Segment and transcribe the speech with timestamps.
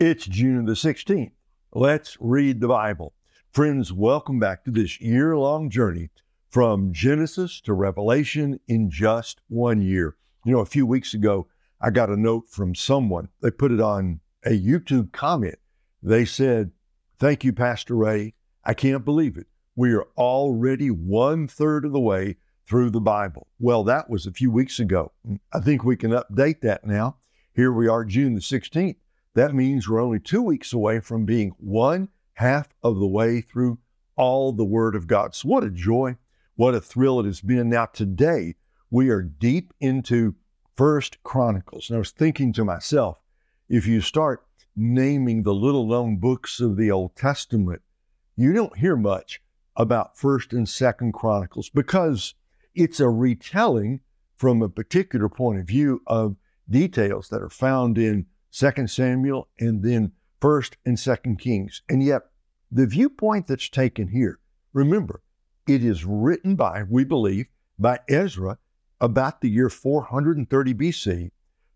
[0.00, 1.32] It's June the 16th.
[1.72, 3.14] Let's read the Bible.
[3.50, 6.10] Friends, welcome back to this year long journey
[6.50, 10.16] from Genesis to Revelation in just one year.
[10.44, 11.48] You know, a few weeks ago,
[11.80, 13.30] I got a note from someone.
[13.42, 15.58] They put it on a YouTube comment.
[16.00, 16.70] They said,
[17.18, 18.34] Thank you, Pastor Ray.
[18.64, 19.48] I can't believe it.
[19.74, 22.36] We are already one third of the way
[22.68, 23.48] through the Bible.
[23.58, 25.10] Well, that was a few weeks ago.
[25.52, 27.16] I think we can update that now.
[27.52, 28.94] Here we are, June the 16th.
[29.38, 33.78] That means we're only two weeks away from being one half of the way through
[34.16, 35.32] all the Word of God.
[35.32, 36.16] So, what a joy,
[36.56, 37.68] what a thrill it has been.
[37.68, 38.56] Now, today,
[38.90, 40.34] we are deep into
[40.76, 41.88] First Chronicles.
[41.88, 43.18] And I was thinking to myself,
[43.68, 47.82] if you start naming the little known books of the Old Testament,
[48.34, 49.40] you don't hear much
[49.76, 52.34] about First and Second Chronicles because
[52.74, 54.00] it's a retelling
[54.36, 56.34] from a particular point of view of
[56.68, 58.26] details that are found in
[58.58, 61.82] Second Samuel, and then First and Second Kings.
[61.88, 62.22] And yet,
[62.72, 64.40] the viewpoint that's taken here,
[64.72, 65.22] remember,
[65.68, 67.46] it is written by, we believe,
[67.78, 68.58] by Ezra
[69.00, 71.30] about the year 430 BC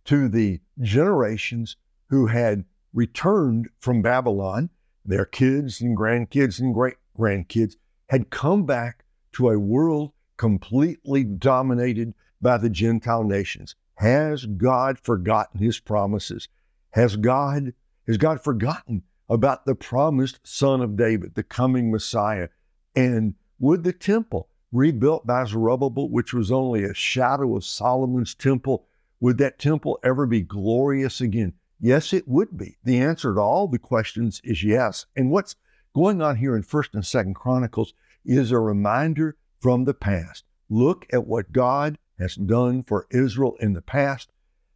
[0.06, 1.77] to the generations
[2.08, 4.69] who had returned from Babylon.
[5.05, 7.77] Their kids and grandkids and great grandkids
[8.08, 13.77] had come back to a world completely dominated by the Gentile nations.
[13.98, 16.48] Has God forgotten his promises?
[16.93, 17.75] Has God
[18.07, 22.48] has God forgotten about the promised son of David, the coming Messiah?
[22.95, 28.87] And would the temple rebuilt by Zerubbabel, which was only a shadow of Solomon's temple,
[29.20, 31.55] would that temple ever be glorious again?
[31.81, 32.77] Yes, it would be.
[32.85, 35.07] The answer to all the questions is yes.
[35.17, 35.57] And what's
[35.95, 40.45] going on here in 1st and 2nd Chronicles is a reminder from the past.
[40.69, 44.31] Look at what God has done for Israel in the past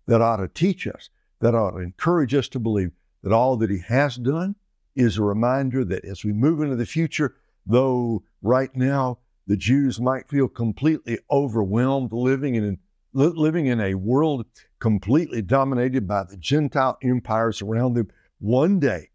[0.06, 2.92] that ought to teach us that ought to encourage us to believe
[3.22, 4.54] that all that He has done
[4.94, 10.00] is a reminder that as we move into the future, though right now the Jews
[10.00, 12.78] might feel completely overwhelmed living in
[13.12, 14.44] living in a world
[14.78, 18.08] completely dominated by the Gentile empires around them,
[18.38, 19.08] one day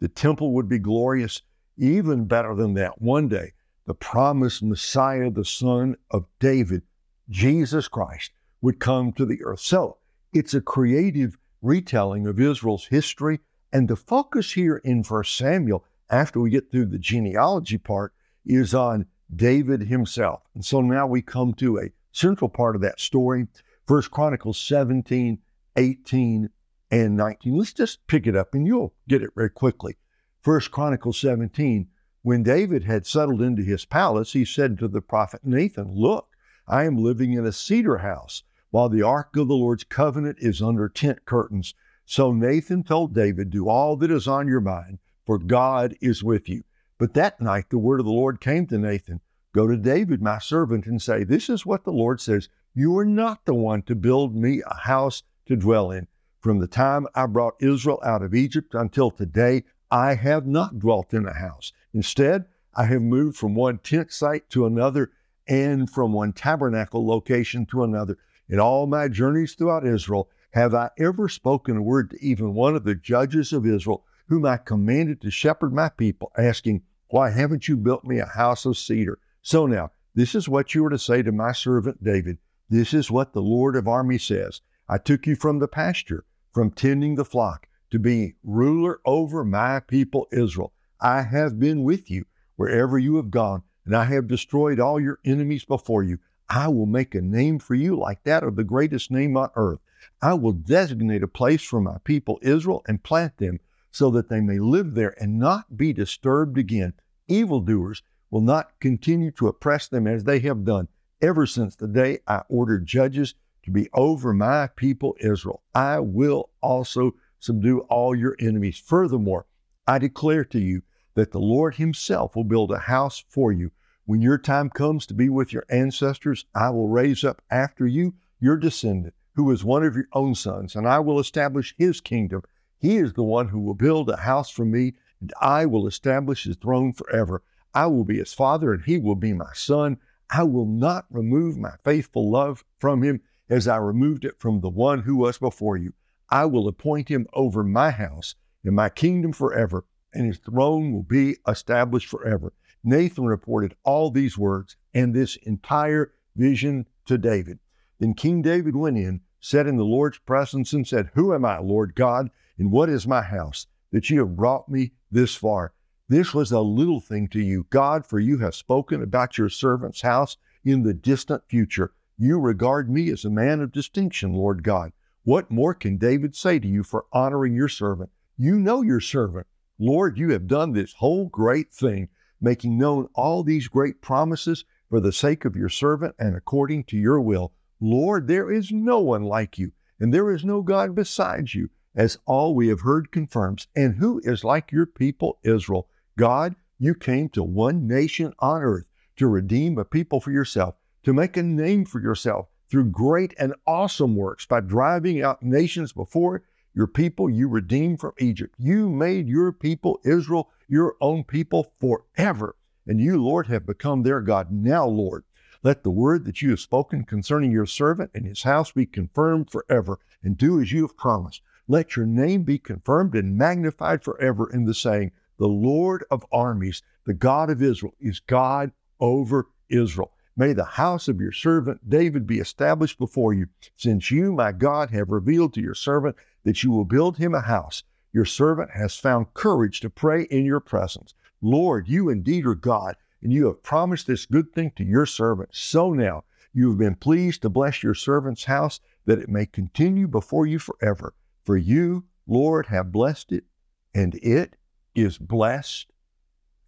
[0.00, 1.42] the temple would be glorious.
[1.78, 3.52] Even better than that, one day
[3.86, 6.82] the promised Messiah, the son of David,
[7.28, 9.60] Jesus Christ, would come to the earth.
[9.60, 9.98] So
[10.32, 13.40] it's a creative retelling of Israel's history.
[13.72, 18.74] And the focus here in 1 Samuel, after we get through the genealogy part, is
[18.74, 20.42] on David himself.
[20.54, 23.48] And so now we come to a central part of that story,
[23.86, 25.38] 1 Chronicles 17,
[25.76, 26.50] 18,
[26.90, 27.56] and 19.
[27.56, 29.96] Let's just pick it up and you'll get it very quickly.
[30.44, 31.88] 1 Chronicles 17,
[32.22, 36.28] when David had settled into his palace, he said to the prophet Nathan, Look,
[36.68, 40.60] I am living in a cedar house while the ark of the Lord's covenant is
[40.60, 41.74] under tent curtains.
[42.04, 46.48] So Nathan told David, Do all that is on your mind, for God is with
[46.48, 46.64] you.
[46.98, 49.20] But that night the word of the Lord came to Nathan
[49.56, 53.06] Go to David, my servant, and say, This is what the Lord says You are
[53.06, 56.08] not the one to build me a house to dwell in.
[56.40, 61.14] From the time I brought Israel out of Egypt until today, I have not dwelt
[61.14, 61.72] in a house.
[61.94, 62.44] Instead,
[62.74, 65.10] I have moved from one tent site to another
[65.48, 68.18] and from one tabernacle location to another.
[68.48, 72.76] In all my journeys throughout Israel, have I ever spoken a word to even one
[72.76, 77.68] of the judges of Israel, whom I commanded to shepherd my people, asking, Why haven't
[77.68, 79.18] you built me a house of cedar?
[79.42, 82.38] So now, this is what you are to say to my servant David.
[82.70, 86.70] This is what the Lord of armies says I took you from the pasture, from
[86.70, 90.72] tending the flock, to be ruler over my people Israel.
[91.00, 92.24] I have been with you
[92.56, 96.18] wherever you have gone, and I have destroyed all your enemies before you.
[96.48, 99.80] I will make a name for you like that of the greatest name on earth.
[100.22, 104.40] I will designate a place for my people Israel and plant them so that they
[104.40, 106.92] may live there and not be disturbed again.
[107.28, 110.88] Evildoers will not continue to oppress them as they have done
[111.20, 113.34] ever since the day I ordered judges
[113.64, 115.62] to be over my people Israel.
[115.74, 118.78] I will also subdue all your enemies.
[118.78, 119.46] Furthermore,
[119.86, 120.82] I declare to you
[121.14, 123.72] that the Lord Himself will build a house for you
[124.06, 128.14] when your time comes to be with your ancestors, I will raise up after you
[128.38, 132.42] your descendant, who is one of your own sons, and I will establish his kingdom.
[132.78, 136.44] He is the one who will build a house for me, and I will establish
[136.44, 137.42] his throne forever.
[137.74, 139.98] I will be his father, and he will be my son.
[140.30, 144.70] I will not remove my faithful love from him as I removed it from the
[144.70, 145.94] one who was before you.
[146.30, 151.02] I will appoint him over my house and my kingdom forever, and his throne will
[151.02, 152.52] be established forever.
[152.86, 157.58] Nathan reported all these words and this entire vision to David.
[157.98, 161.58] Then King David went in, sat in the Lord's presence, and said, Who am I,
[161.58, 163.66] Lord God, and what is my house?
[163.92, 165.72] that you have brought me this far.
[166.08, 170.02] This was a little thing to you, God, for you have spoken about your servant's
[170.02, 171.92] house in the distant future.
[172.18, 174.92] You regard me as a man of distinction, Lord God.
[175.24, 178.10] What more can David say to you for honoring your servant?
[178.36, 179.46] You know your servant.
[179.78, 182.08] Lord, you have done this whole great thing,
[182.40, 186.96] making known all these great promises for the sake of your servant and according to
[186.96, 187.52] your will.
[187.80, 192.18] Lord, there is no one like you, and there is no God besides you, as
[192.26, 193.68] all we have heard confirms.
[193.74, 195.88] And who is like your people, Israel?
[196.16, 198.86] God, you came to one nation on earth
[199.16, 203.54] to redeem a people for yourself, to make a name for yourself through great and
[203.66, 206.42] awesome works by driving out nations before
[206.76, 208.54] your people you redeemed from Egypt.
[208.58, 212.54] You made your people, Israel, your own people forever.
[212.86, 214.52] And you, Lord, have become their God.
[214.52, 215.24] Now, Lord,
[215.62, 219.50] let the word that you have spoken concerning your servant and his house be confirmed
[219.50, 221.40] forever, and do as you have promised.
[221.66, 226.82] Let your name be confirmed and magnified forever in the saying, The Lord of armies,
[227.06, 228.70] the God of Israel, is God
[229.00, 230.12] over Israel.
[230.36, 234.90] May the house of your servant David be established before you, since you, my God,
[234.90, 236.14] have revealed to your servant
[236.46, 237.82] that you will build him a house.
[238.12, 241.12] Your servant has found courage to pray in your presence.
[241.42, 245.48] Lord, you indeed are God, and you have promised this good thing to your servant.
[245.52, 246.22] So now
[246.54, 250.60] you have been pleased to bless your servant's house, that it may continue before you
[250.60, 251.14] forever.
[251.44, 253.44] For you, Lord, have blessed it,
[253.92, 254.54] and it
[254.94, 255.90] is blessed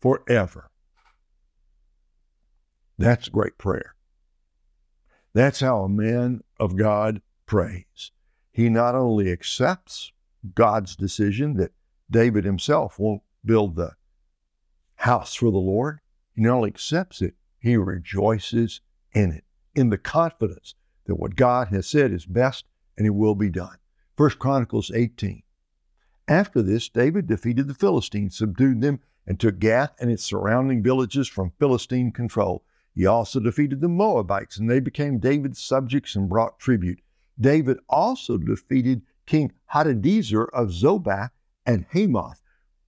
[0.00, 0.72] forever.
[2.98, 3.94] That's great prayer.
[5.34, 8.10] That's how a man of God prays.
[8.58, 10.10] He not only accepts
[10.56, 11.70] God's decision that
[12.10, 13.92] David himself won't build the
[14.96, 16.00] house for the Lord.
[16.34, 18.80] He not only accepts it, he rejoices
[19.12, 19.44] in it,
[19.76, 20.74] in the confidence
[21.04, 22.64] that what God has said is best
[22.96, 23.76] and it will be done.
[24.16, 25.44] First Chronicles 18.
[26.26, 31.28] After this, David defeated the Philistines, subdued them, and took Gath and its surrounding villages
[31.28, 32.64] from Philistine control.
[32.92, 36.98] He also defeated the Moabites, and they became David's subjects and brought tribute.
[37.40, 41.30] David also defeated King Hadadezer of Zobah
[41.66, 42.42] and Hamath,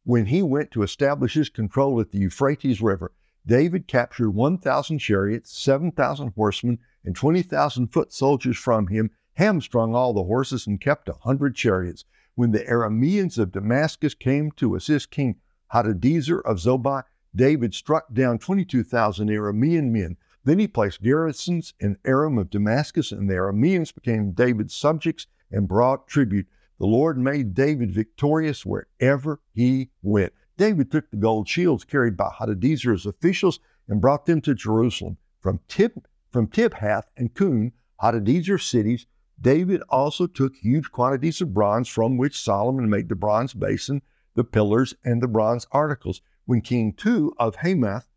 [0.05, 3.13] when he went to establish his control at the Euphrates River,
[3.47, 10.25] David captured 1,000 chariots, 7,000 horsemen, and 20,000 foot soldiers from him, hamstrung all the
[10.25, 12.05] horses, and kept a 100 chariots.
[12.35, 15.37] When the Arameans of Damascus came to assist King
[15.73, 17.05] Hadadezer of Zobah,
[17.35, 20.17] David struck down 22,000 Aramean men.
[20.45, 25.69] Then he placed garrisons in Aram of Damascus, and the Arameans became David's subjects and
[25.69, 26.47] brought tribute.
[26.79, 30.33] The Lord made David victorious wherever he went.
[30.57, 35.19] David took the gold shields carried by Hadadezer's officials and brought them to Jerusalem.
[35.41, 39.07] From, Tib, from Tibhath and Cun, Hadadezer's cities,
[39.41, 44.03] David also took huge quantities of bronze from which Solomon made the bronze basin,
[44.35, 46.23] the pillars, and the bronze articles.
[46.45, 48.10] When King Tou of Hamath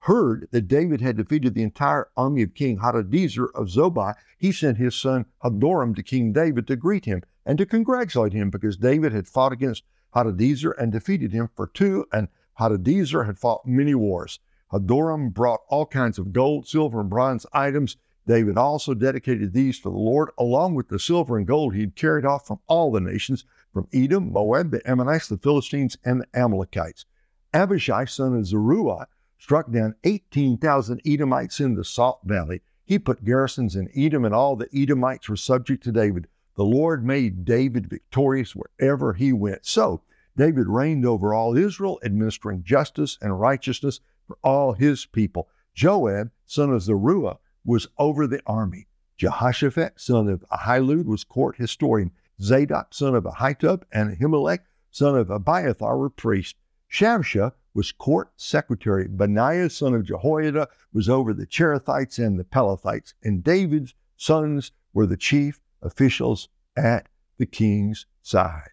[0.00, 4.78] heard that David had defeated the entire army of King Hadadezer of Zobah, he sent
[4.78, 9.12] his son Hadoram to King David to greet him and to congratulate him because David
[9.12, 14.40] had fought against Hadadezer and defeated him for Tou, and Hadadezer had fought many wars.
[14.72, 17.96] Hadoram brought all kinds of gold, silver, and bronze items.
[18.26, 21.96] David also dedicated these to the Lord, along with the silver and gold he had
[21.96, 26.38] carried off from all the nations, from Edom, Moab, the Ammonites, the Philistines, and the
[26.38, 27.06] Amalekites.
[27.52, 29.08] Abishai, son of Zeruiah,
[29.40, 32.60] struck down 18,000 Edomites in the Salt Valley.
[32.84, 36.28] He put garrisons in Edom, and all the Edomites were subject to David.
[36.56, 39.64] The Lord made David victorious wherever he went.
[39.64, 40.02] So
[40.36, 45.48] David reigned over all Israel, administering justice and righteousness for all his people.
[45.74, 48.88] Joab, son of Zeruiah, was over the army.
[49.16, 52.10] Jehoshaphat, son of Ahilud, was court historian.
[52.42, 56.58] Zadok, son of Ahitub, and Ahimelech, son of Abiathar, were priests.
[56.92, 59.06] Shavsha was court secretary.
[59.08, 63.14] Benaiah, son of Jehoiada, was over the Cherethites and the Pelethites.
[63.22, 67.08] And David's sons were the chief officials at
[67.38, 68.70] the king's side.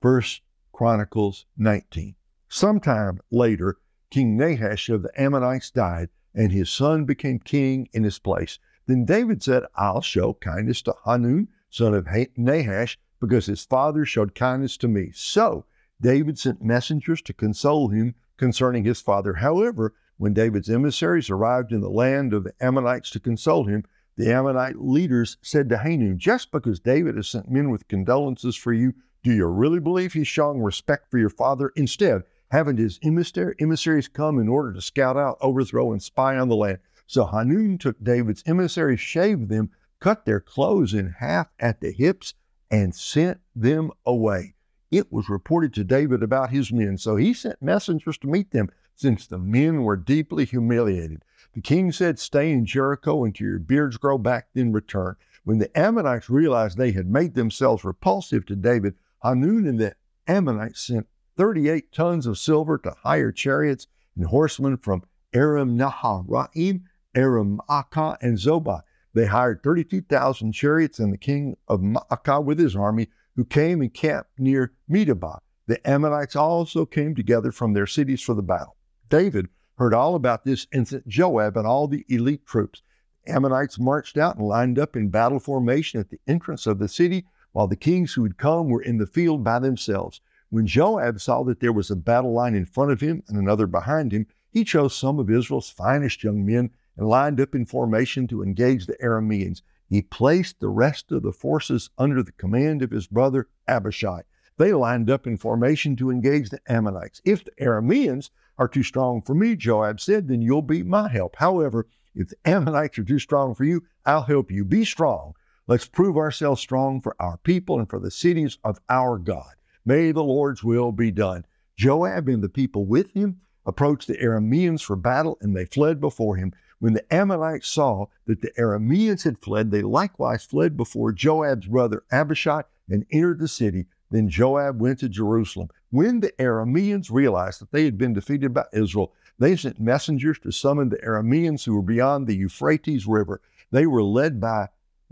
[0.00, 2.14] First Chronicles 19.
[2.48, 3.78] Sometime later,
[4.10, 8.58] King Nahash of the Ammonites died, and his son became king in his place.
[8.86, 14.34] Then David said, I'll show kindness to Hanun, son of Nahash, because his father showed
[14.34, 15.10] kindness to me.
[15.12, 15.64] So
[16.00, 19.34] David sent messengers to console him concerning his father.
[19.34, 23.84] However, when David's emissaries arrived in the land of the Ammonites to console him,
[24.16, 28.72] the Ammonite leaders said to Hanun, Just because David has sent men with condolences for
[28.72, 31.72] you, do you really believe he's showing respect for your father?
[31.76, 36.56] Instead, haven't his emissaries come in order to scout out, overthrow, and spy on the
[36.56, 36.78] land?
[37.06, 42.34] So Hanun took David's emissaries, shaved them, cut their clothes in half at the hips,
[42.70, 44.55] and sent them away.
[44.90, 46.98] It was reported to David about his men.
[46.98, 51.22] So he sent messengers to meet them, since the men were deeply humiliated.
[51.54, 55.16] The king said, Stay in Jericho until your beards grow back, then return.
[55.44, 59.94] When the Ammonites realized they had made themselves repulsive to David, Hanun and the
[60.26, 66.82] Ammonites sent 38 tons of silver to hire chariots and horsemen from Aram Naharaim,
[67.14, 68.82] Aram Maacah, and Zobah.
[69.14, 73.94] They hired 32,000 chariots and the king of Maacah with his army, who came and
[73.94, 75.38] camped near Medeba.
[75.66, 78.76] The Ammonites also came together from their cities for the battle.
[79.08, 82.82] David heard all about this and sent Joab and all the elite troops.
[83.24, 86.88] The Ammonites marched out and lined up in battle formation at the entrance of the
[86.88, 90.20] city, while the kings who had come were in the field by themselves.
[90.48, 93.66] When Joab saw that there was a battle line in front of him and another
[93.66, 98.26] behind him, he chose some of Israel's finest young men and lined up in formation
[98.28, 99.62] to engage the Arameans.
[99.88, 104.22] He placed the rest of the forces under the command of his brother Abishai.
[104.58, 107.20] They lined up in formation to engage the Ammonites.
[107.24, 111.36] If the Arameans are too strong for me, Joab said, then you'll be my help.
[111.36, 114.64] However, if the Ammonites are too strong for you, I'll help you.
[114.64, 115.34] Be strong.
[115.66, 119.54] Let's prove ourselves strong for our people and for the cities of our God.
[119.84, 121.44] May the Lord's will be done.
[121.76, 126.36] Joab and the people with him approached the Arameans for battle, and they fled before
[126.36, 126.52] him.
[126.78, 132.04] When the Ammonites saw that the Arameans had fled, they likewise fled before Joab's brother
[132.12, 133.86] Abishai and entered the city.
[134.10, 135.68] Then Joab went to Jerusalem.
[135.90, 140.52] When the Arameans realized that they had been defeated by Israel, they sent messengers to
[140.52, 143.40] summon the Arameans who were beyond the Euphrates River.
[143.70, 144.68] They were led by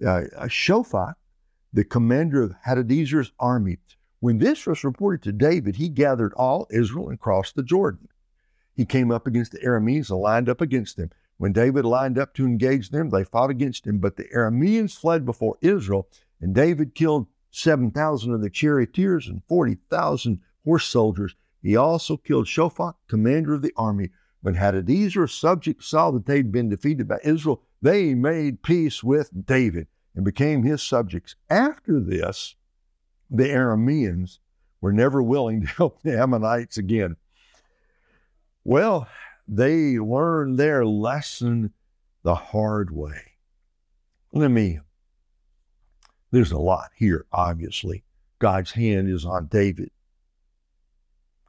[0.06, 0.22] uh,
[1.72, 3.78] the commander of Hadadezer's army.
[4.20, 8.08] When this was reported to David, he gathered all Israel and crossed the Jordan.
[8.74, 11.10] He came up against the Arameans and lined up against them.
[11.44, 15.26] When David lined up to engage them, they fought against him, but the Arameans fled
[15.26, 16.08] before Israel,
[16.40, 21.34] and David killed 7,000 of the charioteers and 40,000 horse soldiers.
[21.60, 24.08] He also killed Shophach, commander of the army.
[24.40, 29.88] When Hadadezer's subjects saw that they'd been defeated by Israel, they made peace with David
[30.14, 31.36] and became his subjects.
[31.50, 32.54] After this,
[33.30, 34.38] the Arameans
[34.80, 37.16] were never willing to help the Ammonites again.
[38.64, 39.08] Well,
[39.46, 41.72] they learned their lesson
[42.22, 43.32] the hard way.
[44.32, 44.80] Let me,
[46.30, 48.04] there's a lot here, obviously.
[48.38, 49.90] God's hand is on David.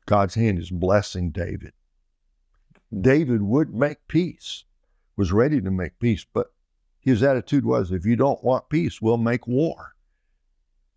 [0.05, 1.73] God's hand is blessing David.
[3.01, 4.65] David would make peace,
[5.15, 6.53] was ready to make peace, but
[6.99, 9.95] his attitude was if you don't want peace, we'll make war.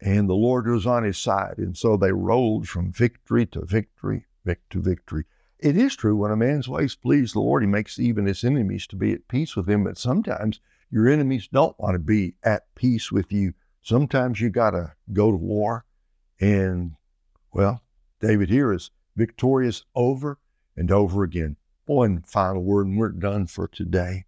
[0.00, 1.54] And the Lord was on his side.
[1.58, 5.24] And so they rolled from victory to victory, victory to victory.
[5.58, 8.86] It is true when a man's ways please the Lord, he makes even his enemies
[8.88, 9.84] to be at peace with him.
[9.84, 10.60] But sometimes
[10.90, 13.54] your enemies don't want to be at peace with you.
[13.82, 15.84] Sometimes you got to go to war.
[16.40, 16.92] And,
[17.52, 17.82] well,
[18.20, 20.38] David here is victorious over
[20.76, 21.56] and over again.
[21.86, 24.26] One final word, and we're done for today.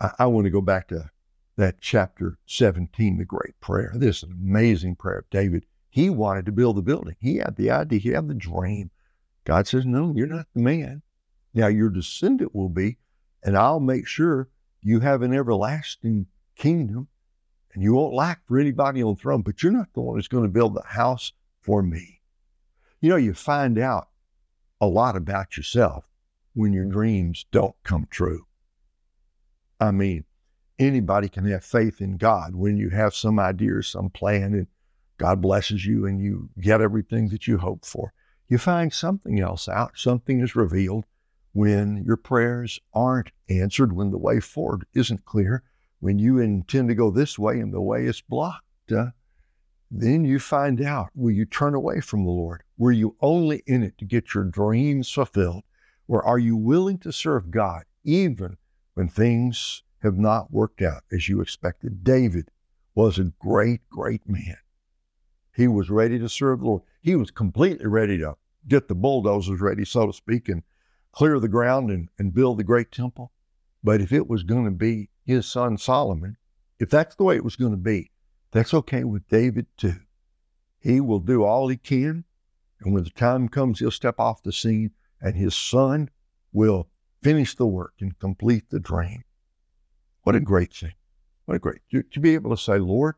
[0.00, 1.10] I, I want to go back to
[1.56, 3.92] that chapter 17, the great prayer.
[3.94, 5.64] This is an amazing prayer of David.
[5.88, 7.16] He wanted to build the building.
[7.20, 8.90] He had the idea, he had the dream.
[9.46, 11.02] God says, No, you're not the man.
[11.54, 12.98] Now your descendant will be,
[13.42, 14.48] and I'll make sure
[14.82, 16.26] you have an everlasting
[16.56, 17.08] kingdom
[17.72, 20.28] and you won't lack for anybody on the throne, but you're not the one who's
[20.28, 22.20] going to build the house for me.
[23.00, 24.08] You know, you find out
[24.80, 26.04] a lot about yourself
[26.54, 28.46] when your dreams don't come true.
[29.78, 30.24] I mean,
[30.78, 34.66] anybody can have faith in God when you have some idea or some plan and
[35.18, 38.12] God blesses you and you get everything that you hope for
[38.48, 39.92] you find something else out.
[39.96, 41.04] Something is revealed
[41.52, 45.62] when your prayers aren't answered, when the way forward isn't clear,
[46.00, 48.92] when you intend to go this way and the way is blocked.
[48.92, 49.06] Uh,
[49.90, 52.62] then you find out will you turn away from the Lord?
[52.76, 55.62] Were you only in it to get your dreams fulfilled?
[56.08, 58.58] Or are you willing to serve God even
[58.94, 62.04] when things have not worked out as you expected?
[62.04, 62.50] David
[62.94, 64.56] was a great, great man.
[65.56, 66.82] He was ready to serve the Lord.
[67.00, 68.36] He was completely ready to
[68.68, 70.62] get the bulldozers ready, so to speak, and
[71.12, 73.32] clear the ground and, and build the great temple.
[73.82, 76.36] But if it was going to be his son Solomon,
[76.78, 78.10] if that's the way it was going to be,
[78.50, 80.00] that's okay with David too.
[80.78, 82.24] He will do all he can,
[82.80, 84.90] and when the time comes, he'll step off the scene,
[85.22, 86.10] and his son
[86.52, 86.90] will
[87.22, 89.24] finish the work and complete the dream.
[90.22, 90.92] What a great thing.
[91.46, 93.14] What a great to, to be able to say, Lord,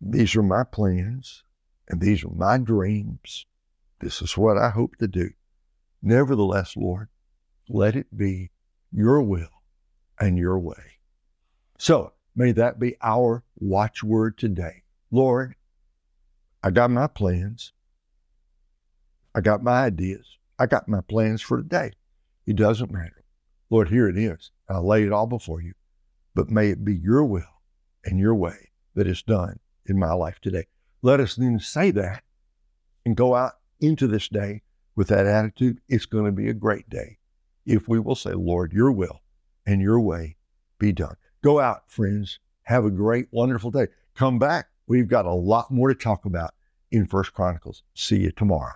[0.00, 1.42] these are my plans
[1.88, 3.46] and these are my dreams.
[4.00, 5.30] This is what I hope to do.
[6.02, 7.08] Nevertheless, Lord,
[7.68, 8.50] let it be
[8.92, 9.48] your will
[10.18, 10.98] and your way.
[11.78, 14.82] So may that be our watchword today.
[15.10, 15.54] Lord,
[16.62, 17.72] I got my plans.
[19.34, 20.38] I got my ideas.
[20.58, 21.92] I got my plans for today.
[22.46, 23.24] It doesn't matter.
[23.70, 24.50] Lord, here it is.
[24.68, 25.74] I lay it all before you.
[26.34, 27.62] But may it be your will
[28.04, 30.66] and your way that is done in my life today.
[31.02, 32.22] Let us then say that
[33.04, 34.62] and go out into this day
[34.96, 35.80] with that attitude.
[35.88, 37.18] It's going to be a great day
[37.66, 39.20] if we will say, Lord, your will
[39.66, 40.36] and your way
[40.78, 41.16] be done.
[41.42, 42.38] Go out, friends.
[42.62, 43.88] Have a great, wonderful day.
[44.14, 44.68] Come back.
[44.86, 46.54] We've got a lot more to talk about
[46.90, 47.82] in First Chronicles.
[47.94, 48.74] See you tomorrow.